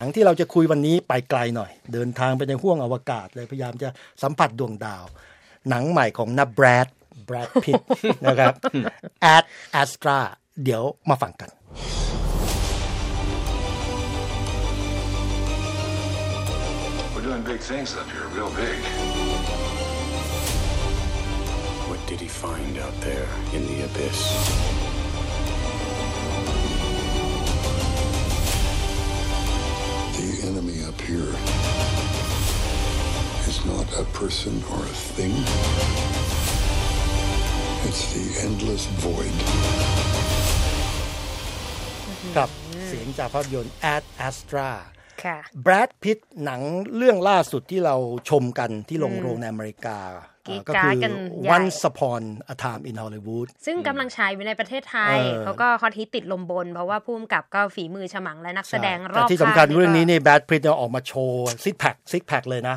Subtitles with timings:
[0.00, 3.88] หนังที่เราจะคุยวันนี้ไปไกลหน่อย เดินทางไปในห้วงอวกาศเลยพยายามจะ
[4.22, 5.04] สัมผัสดวงดาว
[5.68, 6.86] หนังใหม่ของนับแบรด
[7.26, 7.80] แบรดพิต
[8.26, 8.54] นะครับ
[9.34, 9.44] Ad
[9.80, 10.18] Astra
[10.62, 11.50] เดี๋ยวมาฟังกัน
[17.12, 18.78] We're doing big things up here, real big.
[21.88, 24.20] What did he find out there in the abyss?
[33.50, 35.34] Is not a person or a thing.
[37.88, 39.36] It's the endless void.
[42.36, 42.50] ครับ
[42.86, 44.70] เสียงจากภาพยนตร์ Ad Astra
[45.24, 46.62] ค่ะแบรดพิตหนัง
[46.96, 47.96] เรื่องล่าสุดที่เรา
[48.30, 49.98] ชมกันที่ลงโรงในอเมริกา
[50.48, 51.12] กรี๊ดก็กราคืดอกัน
[51.42, 62.76] ใหญ่ Once Upon a Time in Hollywood ซึ่งกำลังฉายอยู่ในประเทศไทยเออเขาก็ฮอตฮิตติดลมบน เพราะว่าพุ่มกับก็ฝีมือฉมังและนักแสดงรแต่อบที่สำคัญข้างเรื่องนี้ก็นี่แบรดพิตเนี่ยออกมาโชว์ซิกแพคซิกแพคเลยนะ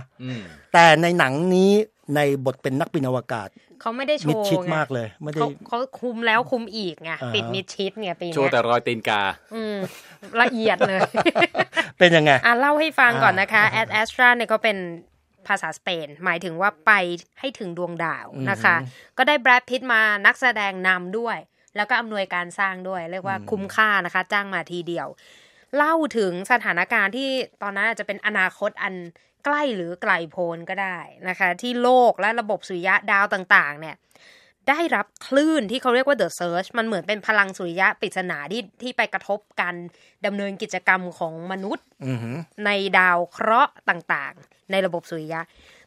[0.73, 1.72] แต่ในหนังนี้
[2.16, 3.49] ในบทเป็นนักบินอวกาศ
[3.81, 9.22] เขาไม่ได้โชมิดว์ชิดไงมากเลยไม่ได้เขาเขาคุมแล้วคุมอีกไงอ่าฮะปิดมิดชิดไงปีโชว์เนี้ยแต่รอยตีนกา
[9.55, 9.77] อืม
[10.42, 11.02] ละเอียดเลย
[11.99, 14.77] เป็นยังไง อะเล่าให้ฟังก่อนนะคะอ่า Ad Astra เนี่ยก็เป็น
[15.47, 16.92] ภาษาสเปน หมายถึงว่าไป
[17.39, 18.75] ให้ถึงดวงดาวนะคะ
[19.17, 21.38] ก็ได้แบรดพิตมานักแสดงนำด้วย
[21.75, 25.08] แล้วก็อำนวยการสร้างด้วย เรียกว่าคุ้มค่านะคะ จ้างมาทีเดียว
[25.75, 27.30] เล่าถึงสถานการณ์ที่
[27.61, 28.94] ตอนนั้นอาจจะเป็นอนาคตอัน
[29.45, 30.98] ใกล้หรือไกลโพ้นก็ได้
[31.30, 33.95] นะคะ ที่โลกและระบบสุริยะดาวต่าง ๆ เนี่ย
[34.70, 39.76] ได้รับคลื่นที่เขาเรียกว่า The Search มันเหมือนเป็นพลังสุริยะปริศนาที่ที่ไปกระทบการ
[40.26, 45.42] ดำเนินกิจกรรมของมนุษย์อือหือในดาวเคราะห์ต่างๆ ในระบบสุริยะ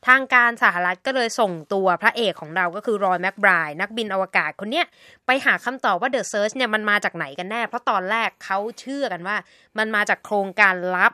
[0.07, 4.87] ทางการสหรัฐก็เลยส่งตัวพระเอกของเราก็คือรอยแมคไบรน์นักบินอวกาศคนเนี้ย
[5.27, 9.37] ไปหาคำตอบว่า The Search เนี่ยมันมาจากไหนกันแน่ เพราะตอนแรกเขาเชื่อกันว่า
[9.79, 11.13] มันมาจากโครงการลับ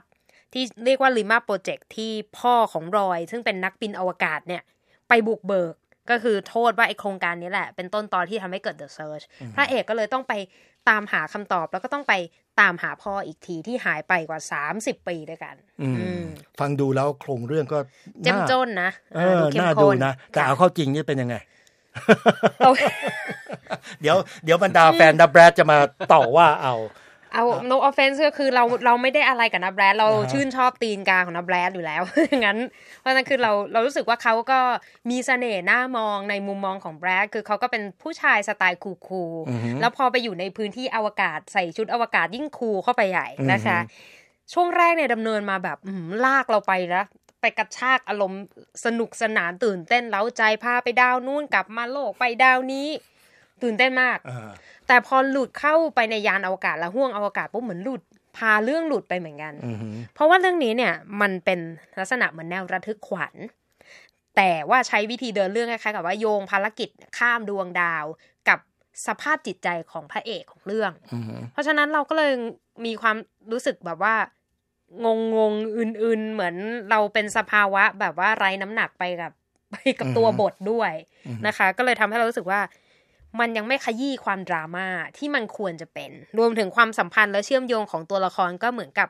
[0.52, 4.62] ที่เรียกว่าลิมาโปรเจกต์ที่พ่อของรอย ซึ่งเป็นนักบินอวกาศเนี่ย
[5.08, 5.74] ไปบุกเบิก
[6.10, 9.24] ก็คือโทษว่าไอโครงการนี้แหละ เป็นต้นตอที่ทำให้เกิด The Search
[9.56, 10.32] พระเอกก็เลยต้องไป
[10.88, 12.14] ตามหาคำตอบแล้วก็ต้องไป
[12.60, 14.40] ตามหาพ่ออีกทีที่หายไปกว่า
[14.74, 16.24] 30 ปีด้วยกันอืมอืม
[16.60, 17.78] ฟังดูแล้วโครงเรื่องก็
[18.22, 21.36] เจ้มน่าจนนะเออเข้มน่าข้ดูนะแต่ค่เอาเข้าจริงนี่เป็นยังไง
[22.66, 22.82] โอเค
[24.00, 25.78] เดี๋ยวเดี๋ยวบรรดาแฟนดับแบรดจะมา
[26.12, 26.74] ต่อว่าเอา
[27.34, 32.02] เอา no offense ก็คือเราเราไม่ได้อะไรกับนับแบรดเราอ่าฮะชื่นชอบตีนกาของนับแบรดอยู่แล้ว
[32.44, 32.58] งั้น
[32.98, 34.60] เพราะฉะนั้นคือเราเรารู้สึกว่าเขาก็
[35.10, 43.78] มีเสน่ห์น่ามองในมุมมองของแบรดคือเขาก็เป็นผู้ชายสไตล์คูลๆแล้วพอไปอยู่ในพื้นที่อวกาศใส่ชุดอวกาศยิ่งคูลเข้าไปใหญ่นะคะ
[44.52, 47.04] ช่วงแรกเนี่ยดำเนินมาแบบอื้อหือลากเราไปนะ
[47.40, 48.42] ไปกระชากอารมณ์
[48.84, 52.88] สนุกสนานตื่นเต้นเล้าใจพาไปดาวนู่นกลับมาโลกไปดาวนี้
[53.62, 54.18] ตื่นเต้นมาก
[54.88, 58.02] แต่พอหลุดเข้าไปในยานอวกาศแล้วห่วงอวกาศปุ๊บเหมือนหลุด
[58.36, 59.54] พาเรื่องหลุดไปเหมือนกัน
[60.14, 61.60] เพราะว่าเรื่องนี้เนี่ยมันเป็น
[61.98, 63.34] ลักษณะเหมือนแนวระทึกขวัญ
[64.36, 66.88] แต่ว่าใช้วิธีเดินเรื่องคล้ายๆกับว่าโยงภารกิจ
[67.18, 68.04] ข้ามดวงดาว
[68.48, 68.58] กับ
[69.06, 70.92] สภาพจิตใจของพระเอกของเรื่อง
[71.52, 72.32] เพราะฉะนั้นเราก็เลย
[72.86, 73.16] มีความ
[73.52, 74.14] รู้สึกแบบว่า
[75.04, 75.06] ง
[75.36, 76.54] งงๆอื่นๆ เหมือน
[76.90, 79.32] เราเป็นสภาวะแบบว่าไร้น้ำหนักไปกับ
[79.72, 80.92] ไปกับตัวบทด้วย
[81.46, 82.60] นะคะ ก็เลยทำให้เรารู้สึกว่า
[83.40, 84.86] มันยังไม่ขยี้ความดราม่า
[85.18, 89.08] ที่มันควรจะเป็น รวมถึงความสัมพันธ์และเชื่อมโยงของตัวละครก็เหมือนกับ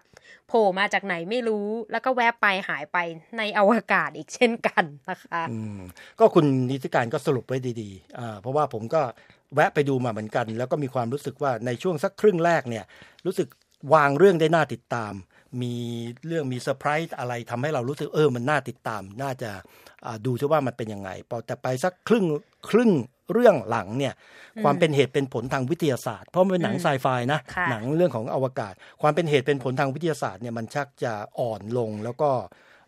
[0.48, 2.98] โผล่มาจากไหนไม่รู้ แล้วก็แวบไปหายไป
[3.38, 5.80] ในอวกาศอีกเช่นกันนะคะอืม
[6.19, 9.03] ก็คุณนิติการก็สรุปไว้ดีๆอ่าเพราะว่าผมก็
[9.54, 12.84] แวะไปดูมาเหมือนกัน แล้วก็มีความรู้สึกว่าในช่วงสักครึ่งแรกเนี่ย
[13.26, 13.48] รู้สึก
[13.94, 15.12] วางเรื่องได้น่าติดตาม
[15.62, 15.75] มี
[16.26, 19.50] เรื่องมีเซอร์ไพรส์อะไรทำให้เรารู้สึกเออมันน่าติดตาม น่าจะ
[20.27, 22.25] ดูซิว่ามันเป็นยังไงพอแต่ไปสักครึ่ง
[22.71, 22.91] ครึ่ง
[23.33, 24.15] เรื่องหลังเนี่ย
[24.65, 32.31] ความเป็นเหตุเป็นผลทางวิทยาศาสตร์ เพราะมันเป็นหนังไซไฟนะค่ะหนังเรื่องของอวกาศ ความเป็นเหตุเป็นผลทางวิทยาศาสตร์เนี่ยมันชักจะอ่อนลงแล้วก็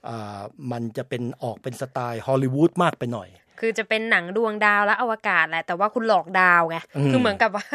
[0.09, 0.41] อ่า
[0.72, 3.28] มันจะเป็นออกเป็นสไตล์ฮอลลีวูดมากไปหน่อย
[3.61, 7.67] คือจะเป็นหนังดวงดาวและอวกาศแหละ แต่ว่าคุณหลอกดาวไงอืมคือเหมือนกับว่า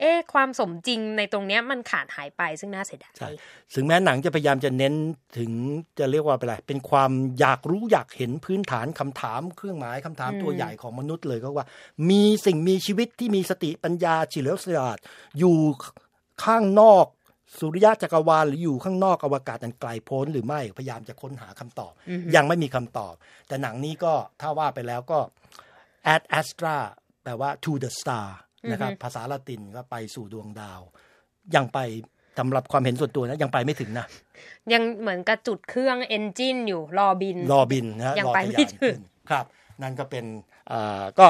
[0.00, 3.30] เอ๊ะความสมจริงในตรงเนี้ยมันขาดหายไปซึ่งน่าเสียดายใช่
[3.74, 4.94] ถึงแม้หนังจะพยายามจะเน้น
[5.38, 5.50] ถึง
[5.98, 11.66] จะเรียกว่าเป็นอะไรเป็นความอยากรู้อยากเห็นพื้นฐานคำถามเครื่องหมายคำถามตัวใหญ่ของมนุษย์เลยก็ว่า
[12.10, 14.98] มีสิ่งมีชีวิตที่มีสติปัญญาเฉลียวฉลาด
[15.38, 15.56] อยู่
[16.44, 17.06] ข้างนอก
[17.58, 21.92] สุริยะจักรวาลหรืออยู่ข้างนอกอวกาศอันไกลโพ้นหรือไม่พยายามจะค้นหาคำตอบ
[22.34, 23.14] ยังไม่มีคำตอบ
[23.48, 25.18] แต่หนังนี้ก็ถ้าว่าไปแล้วก็
[26.14, 26.76] ad astra
[27.22, 28.26] แปลว่า to the star
[28.70, 30.80] นะครับภาษาละตินก็ไปสู่ดวงดาว
[31.54, 31.78] ยังไป
[32.38, 34.06] สำหรับความเห็นส่วนตัวนะยังไปไม่ถึงนะ
[34.72, 38.98] ยังเหมือนกับจุดเครื่องเอนจินอยู่รอบิน รอบินนะฮะยังรอไปทะไม่ยานถึขึ้งน
[39.30, 39.44] ครับ
[39.82, 40.55] นั่นก็เป็นอ่า
[41.18, 41.26] ก็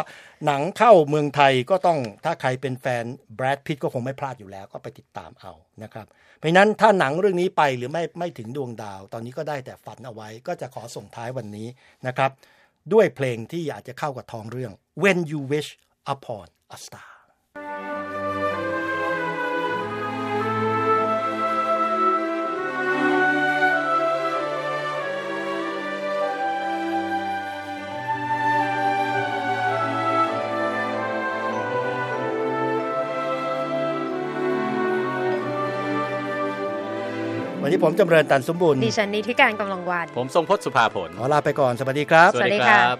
[0.47, 3.05] หนังเข้าเมืองไทยก็ต้องถ้าใครเป็นแฟน
[3.37, 5.53] แบรดพิตก็คงไม่พลาดอยู่แล้ว ก็ไปติดตามเอา
[5.83, 6.07] นะครับ
[6.37, 11.69] เพราะฉะนั้นถ้าหนังเรื่องนี้ไปหรือไม่ไม่ถึงดวงดาว ตอนนี้ก็ได้แต่ฝันเอาไว้ ก็จะขอส่งท้ายวันนี้
[12.07, 12.31] นะครับ
[12.93, 14.73] ด้วยเพลงที่อาจจะเข้ากับทองเรื่อง
[15.03, 15.71] When You Wish
[16.13, 16.47] Upon
[16.77, 17.16] a Star
[37.67, 42.97] วันนี้ผมจำเริญตันสมบูรณ์ดิฉันนิติการกำลังวัน ผมทรงพจน์สุภาผลขอลาไปก่อนสวัสดีครับ สวัสดีครับ